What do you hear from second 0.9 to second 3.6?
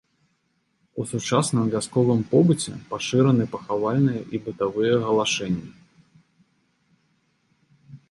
У сучасным вясковым побыце пашыраны